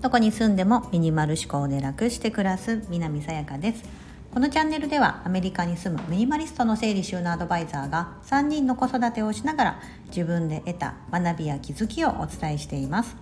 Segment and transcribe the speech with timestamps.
[0.00, 3.82] どこに住んでもミニマル思考で楽して暮らす南さやかです。
[4.32, 13.16] このチャンネルではアメリカに住むミニマリストの整理収納アドバイザーが3人の子育てをしながら自分で得た学びや気づきをお伝えしています。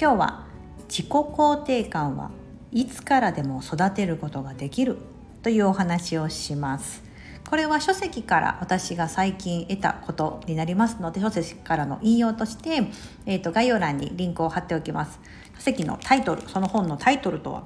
[0.00, 0.46] 今日は
[0.88, 2.30] 自己肯定感は
[2.72, 4.98] いつからでも育てることができる
[5.42, 7.09] というお話をします。
[7.48, 12.88] これは書籍から私が最近得たことになりますので書籍からの引用として、
[13.26, 15.18] えーと、概要欄にリンクを貼っておきます。
[15.56, 17.64] 書籍のタイトルその本のタイトルとは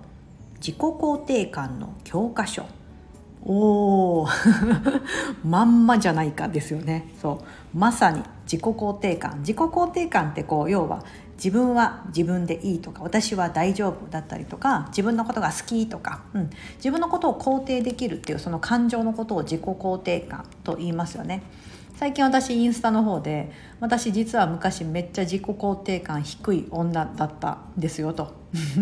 [0.56, 2.65] 自己肯定感の教科書。
[3.46, 4.29] おお
[5.45, 7.10] まんまじゃないかですよね。
[7.20, 7.41] そ
[7.74, 7.79] う。
[7.79, 9.41] まさに自己肯定感。
[9.41, 11.04] 自己肯定感ってこう要は
[11.37, 21.43] 自分は自分でいいとか私は大丈夫だったりとか自分のことが好きとか、うん、自分のことを肯定できるっていうその感情のことを自己肯定感と言いますよね。
[21.97, 28.35] 最近私インスタの方で私実は昔めっちゃ自己肯定感低い女だったんですよと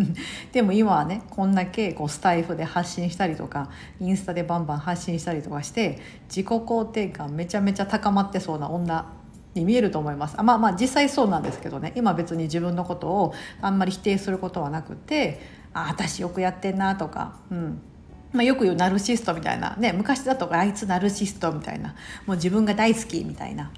[0.52, 3.68] でも今はねこんだけこうスタイフで発信したりとか
[4.00, 9.04] インスタでバンバン発信したりとかして自己肯定感めちゃめちゃ高まってそうな女
[9.54, 10.34] に見えると思います。
[10.38, 11.92] あまあまあ実際そうなんですけどね。
[11.96, 15.40] 今別に自分のことをあんまり否定することはなくて
[15.74, 17.82] あ私よくやってんなとか、うん。
[18.32, 21.94] まあ、よく言うナルシストみたいな、ね、昔だとあいつナルシストみたいな。
[22.26, 23.70] もう自分が大好きみたいな、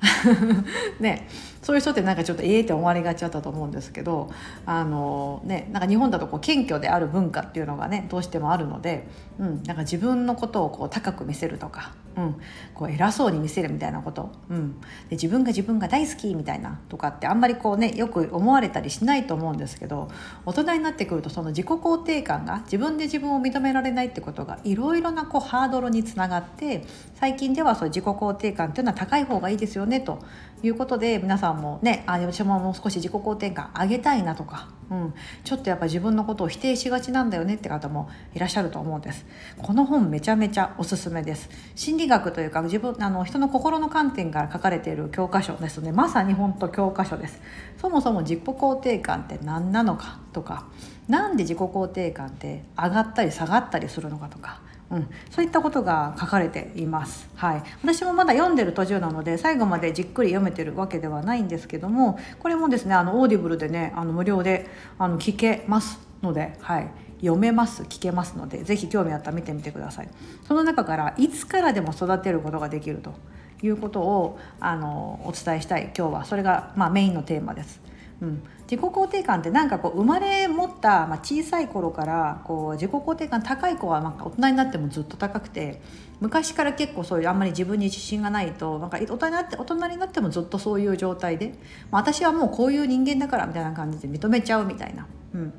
[1.01, 1.29] ね、
[1.63, 4.31] そういう人ってなんかちょっとええって思われがちだったと思うんですけど
[4.67, 12.37] あの、ね、なんか日本だとこう謙虚である文化っていうのがねどうしてもあるので、うん、なんか自分のことをこう高く見せるとかうん、
[12.75, 20.09] こう偉そうに見せるみたいなこと、うん、で自分が自分が大好きみたいなとかってあんまりこうねよく思われたりしないと思うんですけど
[20.47, 30.19] 大人になってくるとその自己肯定感が自分で自分を認められないってことがいろいろなこうハードルにつながって最近ではそう自己肯定感っていうのは高い方がいいですよねと。
[30.67, 39.27] いうことで皆さんもねあ私ももう少し自己肯定感上げたいなとか、うん、ちょっとやっぱ自分のことを否定しがちなんだよねって方もいらっしゃると思うんです。
[39.59, 41.51] この本めちゃめちゃおすすめです。
[41.75, 47.41] 心理学というか自分あの人の心の観点から書かれている教科書ですのでまさに本当教科書です。
[47.81, 50.67] そもそも自己肯定感って何なのかとか
[51.09, 54.61] 何で自己肯定感って上がったり下がったりするのかとか。
[54.91, 66.91] うん、そういったことが書かれています、はい、私もまだ読んでる途中なので最後までじっくり読めてるわけではないんですけどもこれもですねあの Audible でねあの無料であの聞けますので、はい、
[67.21, 70.09] 読めます聞けますので是非興味あったら見てみてください。
[70.47, 73.15] その中からいつからでも育てることができると
[73.63, 77.81] いうことをあのお伝えしたい今日はそれが、まあ、メインのテーマです。
[78.23, 85.81] うん、自己肯定感ってなんかこう生まれ持った、まあ、小さい頃からこう自己肯定感高い子はなんか大人になってもずっと高くて
[86.21, 91.55] 昔から結構そういうあんまり自分に自信がないとなんか大人になって大人になってもずっとそういう状態で、
[91.91, 95.53] まあ、私はもうこういう人間だからみたいな感じで認めちゃうみたいな、うん。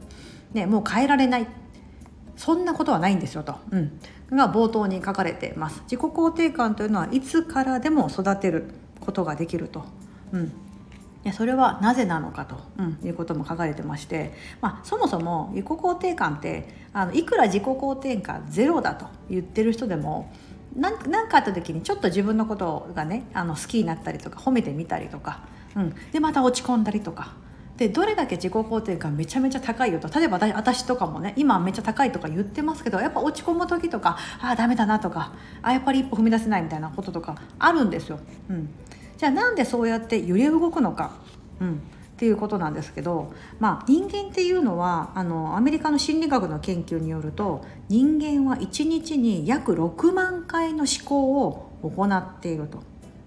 [0.54, 1.48] ね、もう変えられない。
[2.38, 4.00] そんなことはないんですよと、うん、
[4.32, 5.82] が冒頭に書かれてます。
[5.84, 9.86] 自己肯定感というのはいつからでも育てることができると、
[10.34, 10.52] うん、
[11.28, 20.32] やそれはなぜなのかと、うん、いうことも書かれてまして、まあ、そもそも自己肯定感ってあのいくら自己肯定感ゼロだと言ってる人でも
[20.76, 20.98] 何
[21.28, 25.40] かあった時にちょっと自分のことがねあの好きになったりとか褒めてみたりとか、
[25.76, 27.34] うん、でまた落ち込んだりとか
[27.78, 38.20] でどれだけ自己肯定感めちゃめちゃ高いよと例えば私とかもね今めっちゃ高いとか言ってますけどやっぱ落ち込む時とかああダメだなとかあやっぱり一歩踏み出せないみたいなこととかあるんですよ。
[38.50, 38.70] うん
[39.18, 41.12] じゃあなんでそうやって揺れ動くのか、
[41.60, 41.82] うん、
[42.16, 52.80] っていうことなんですけど、まあ、人間っていうのはあのアメリカの心理学の研究によると人間は1日に約6万回の思考を行っていると。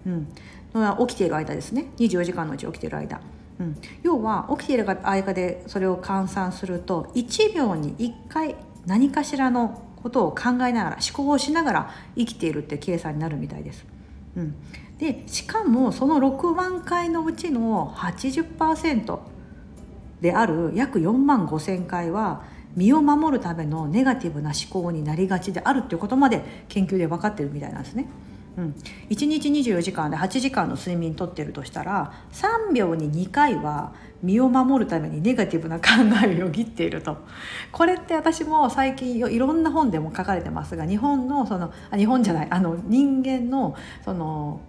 [0.07, 3.21] うん、起きている間ですね24時間のうち起きている間。
[3.61, 8.55] うん、要は起きている間でそれを換算すると1秒に1回
[8.87, 13.85] 何かしらのことを考えながら思考をしながら生きているって計算になるみたいです。
[14.39, 14.55] うん、
[14.99, 19.19] でしかもその6万回のうちの80%
[20.21, 22.45] である約4万5,000回は
[22.77, 28.07] 身を守るためのネガティブな思考になりがちであるっていうことまで研究で分かってるみたいなんですね。
[28.59, 28.75] うん、
[29.09, 35.85] 1日24時間で8時間の睡眠とってるとしたら3秒に2回は身を守るためにネガティブな考
[36.25, 37.19] えをよぎっていると。
[37.71, 44.61] これって私も最近いろんな本でも書かれてますが日本のそのあ日本じゃないあの人間のその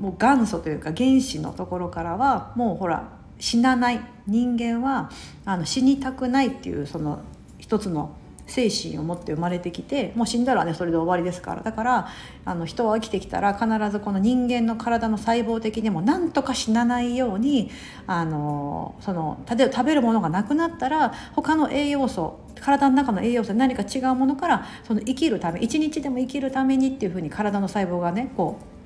[0.00, 4.00] もう元祖というか原子のところからはもうほら死なない。
[4.26, 5.10] 人間は
[5.44, 7.20] あの死にたくないっていうその
[7.58, 8.14] 一つの
[8.48, 11.62] 精神を持って生まれてきてもう死んだらねそれで終わりですから。
[11.62, 12.08] だから
[12.44, 17.70] あの人は生きてきたら必ずこの人間の体の細胞的にも何とか死なないように
[18.06, 28.77] あのその例えば食べるものがなくなったら他の栄養素体の中の栄養素何か違うものからその生きるため一日でも生きるためにっていうふうに体の細胞がねこう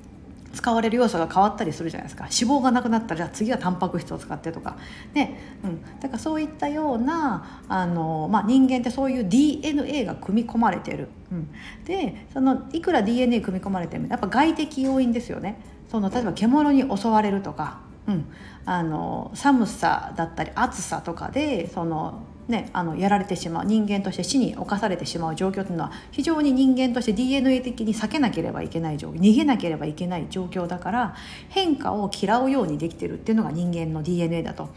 [0.53, 2.25] 使われる要素が変わったりするじゃないですか。
[2.25, 4.77] 脂肪がなくなったらじゃあ次はタンパク質を使ってとか。
[5.13, 11.49] ね、うん、だからそういったようなあの、まあ、人間ってそういう DNA が組み込まれてる、うん、
[11.85, 15.59] でそのいくら DNA 組み込まれてもやっぱ外的要因ですよね。
[15.89, 18.25] その例えば獣に襲われるとか、うん、
[18.65, 31.15] あの寒さだったり暑さとかでそのね、あのやられてしまう人間として死に侵されてしまう状況というのは非常に人間として DNA 的に避けなければいけない状況逃げなければいけない状況だから
[31.49, 34.69] 変化を嫌うようにできてるっていうのが人間の DNA だと。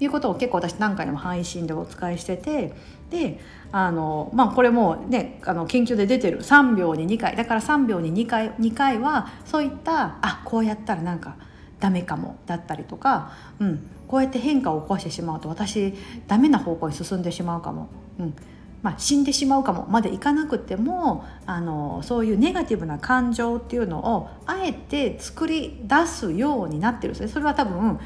[0.00, 2.72] いうことを結構私何回でも配信でお伝えしてて
[3.10, 3.40] で
[3.72, 11.36] あの、まあ、これもねあの研究で出てる3秒に2回だから3秒に2回 ,2 回はそういったあこうやったらなんか
[11.80, 15.94] ダメかもだったりとか、うん、こうやって変化を起こしてしまうと私
[16.26, 17.88] ダメな方向に進んでしまうかも、
[18.18, 18.34] うん。
[18.80, 27.28] まあ、死んでしまうかもまでいかなくてもあのそういうネガティブな感情っていうのをあえて作り出すようになってるんですね。
[27.28, 27.98] それは多分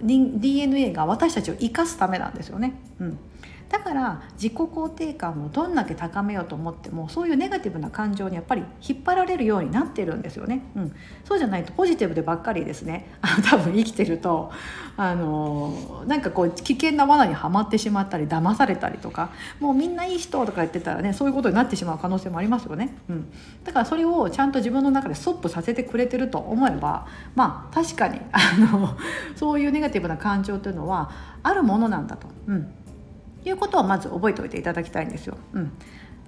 [0.00, 2.74] DNA が私たちを生かすためなんですよね。
[3.00, 3.18] うん。
[3.72, 10.62] だから自己肯定感をどんだけ高めようと思ってもそういうネガティブな感情にやっぱり引っ張られるようになってるんですよね。
[10.76, 14.52] うん、そうじゃないとポジティブでばっかりですねあの多分生きてると
[14.98, 22.94] あのなんかこう危険な罠にはまってしまったり騙されたりとかもうみんないい人とか言ってたらねそういうことになってしまう可能性もありますよね。
[23.08, 23.32] うん、
[23.64, 28.98] だからそれをちゃんと自分の中でストップさせてくれてると思えばまあ確かにあの
[29.34, 31.10] そういうネガティブな感情というのは
[31.42, 32.26] あるものなんだと。
[32.48, 32.74] うん
[33.44, 35.36] いうことをまず覚えておいていただきたいんですよ。
[35.52, 35.72] うん、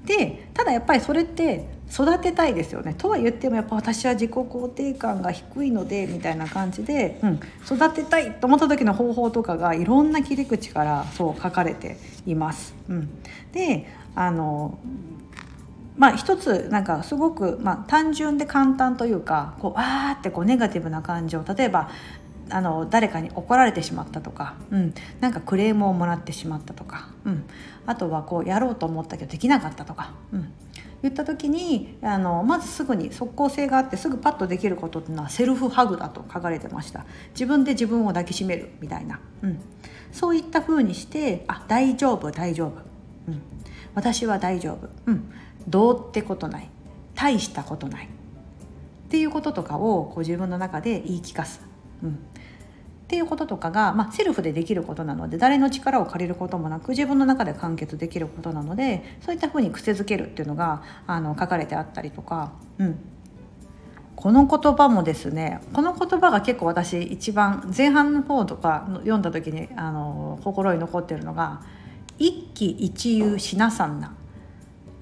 [0.04, 11.96] でただやっぱりそれって育てたいですよねとは言ってもやっぱ私は自己肯定感が低いのでみたいな感じで、うん、育てたいと思った時の方法とかがいろんな切り口からそう書かれて
[12.26, 12.74] います。
[12.88, 13.08] うん、
[13.52, 14.78] であの
[15.96, 21.88] まあ一つなんかすごく、まあ、単純で簡単というかこうわーってこうネガティブな感情例えば
[22.50, 27.44] あの誰かに怒られてしまったとか、うん、なんかクレームをもらってしまったとか、うん、
[27.86, 30.52] あとはこうやろうと思ったけどできなかったとか、うん、
[31.02, 37.06] 言った時にあのまずすぐに即効性があってすぐパッとできることっていうのはセルフハグだと書かれてました。
[37.30, 39.60] 自分で自分を抱きしめるみたいな、うん、
[40.12, 42.82] そういった風にしてあ大丈夫大丈夫、
[43.28, 43.42] うん、
[43.94, 45.30] 私は大丈夫、うん、
[45.68, 46.68] どうってことない。
[47.14, 48.06] 大したことない。
[48.06, 48.08] っ
[49.08, 51.60] ていうこととかをこう自分の中で言い聞かす。
[52.02, 52.18] うん、
[53.04, 62.98] っていうこととかが、まあ、セルフでできることなので誰の力を借りることもなく自分の中で完結できることなのでそういったふうに癖づけるっていうのがあの書かれてあったりとか、うん、
[64.16, 71.60] この言葉もですねこの言葉が結構私一番前半の方とか読んだ時にあの心に残ってるのが
[72.18, 74.14] 「一喜一憂しなさんな」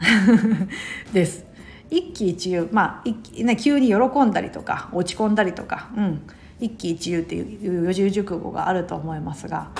[1.12, 1.46] です。
[1.90, 2.68] 一喜一憂。
[2.72, 6.22] まあ、ね、急に喜んだりとか落ち込んだりとか、うん、
[6.62, 9.70] 一喜一憂っていう四字熟語があると思いますが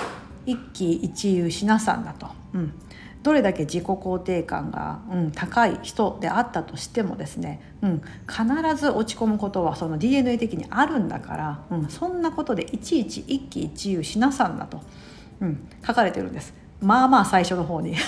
[0.45, 2.73] 一喜一憂しなさんだと、うん、
[3.23, 14.81] どれだけ自己肯定感が、うん、高い人であったとしてもですね、うん、必ず落ち込むことはその DNA 的にあるんだから、うん、そんなことでいちいち一喜一憂しなさんだと、
[15.39, 16.53] うん、書かれてるんです。
[16.83, 17.95] まあまあ最初の方に。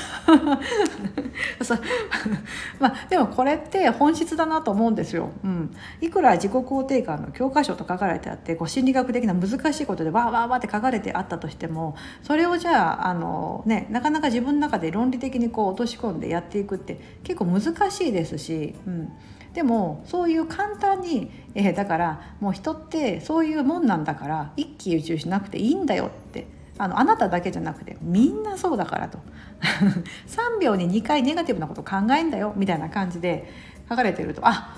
[2.79, 19.09] まあでもこれって本質だなと思うんですよ、うん、いくら自己肯定感の教科書と書かれてあってこう心理学的な難しいことでわーわーわーって書かれてあったとしてもそれをじゃああの、ね、なかなか自分の中で論理的にこう落とし込んでやっていくって結構難しいですし、うん、
[19.53, 29.19] でもそういう簡単に、えー、だからもう人ってそういうもんなんだから一喜一憂しなくていいんだよってあのあなただけじゃなくてみんなそうだからと。
[30.27, 33.49] 3秒に2回ネガティブなこと考えんだよみたいな感じで
[33.89, 34.75] 書かれてるとあ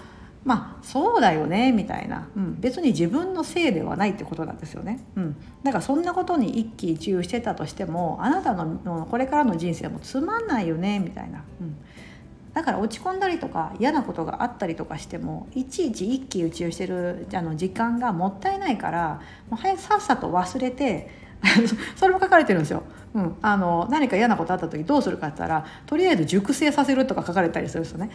[0.48, 11.76] まあそうだよねみたいな、うん、別に自分のせいではないってことなんですよね、うん、だからそんなことに一喜一憂してたとしてもあなたのこれからの人生もつまんないよねみたいな、うん、
[12.54, 21.27] だから落ち込んだりとか嫌なことがあったりとかしてもいちいち一喜一憂してるあの時間がもったいないからもう早さっさと忘れて
[21.96, 22.84] それも書かれてるんですよ。
[23.14, 28.12] うん、あの何か嫌なことあった時どうするかって言ったらとりあえず熟成させるとか書かれたりするんですよね。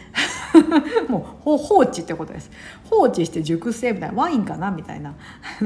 [1.09, 2.49] もう放置ってことです。
[2.89, 5.15] 放置して熟成みたいなワインかなみたいな。
[5.59, 5.65] そ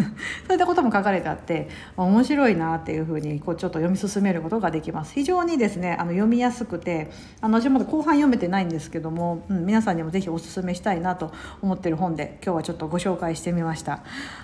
[0.49, 5.13] ういったことも書かれてあって面白いなっていうふうにこうちょっと読み進めることができます。
[5.13, 7.11] 非常にですねあの読みやすくて
[7.41, 13.99] あの私まだ後半読めてないんですけども、うん、皆さんにも是非おすすめしたいなと思ってる本で今日はちょっとご紹介してみました。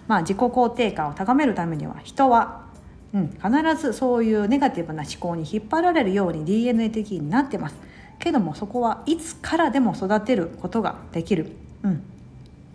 [0.08, 2.73] まあ自己肯定感を高めるためには人は
[3.13, 7.75] うん、必ずそういうネガティブな思考に引っ張られるように DNA 的になってます。
[8.20, 11.51] けどもそこはいつからでも育てることができる、
[11.84, 11.98] うん、っ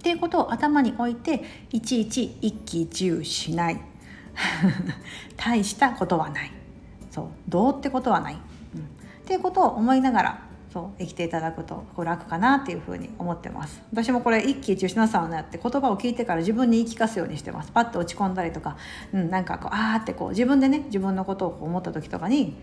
[0.02, 3.80] ていうことを頭に置いていちいち一喜一憂しない。
[5.36, 6.52] 大したことはない。
[7.10, 7.26] そう。
[7.48, 8.84] どうってことはない、うん、っ
[9.26, 13.80] ていうことを思いながらそう生きていただくとこう楽かなっていうふうに思ってます。
[13.92, 17.72] 私もこれ一喜一憂しなさんのやって言葉を聞いてから自分に言い聞かすようにしてます。
[17.72, 18.76] パッと落ち込んだりとか、
[19.12, 22.56] うん、なんかこうあーってこう自分でね自分のことを思った時とかに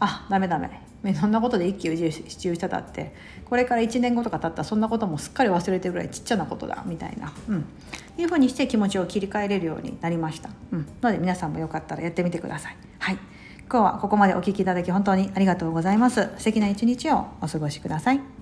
[0.00, 0.80] あダメダメ。
[1.20, 3.12] そんなことで一喜一憂してたって
[3.44, 7.66] これから1年後とか経ったらそんなこともすっかり忘れてるぐらいちっちゃなことだみたいな、うん、
[8.16, 12.76] いうふうにして気持ちを切り替えれるようになりました、うん、ので皆さんもよかったらやってみてください。
[13.00, 13.18] はい。
[13.70, 16.30] 今日はここまでお聴きいただき本当にありがとうございます。
[16.38, 18.33] 素敵な一日をお過ごしください。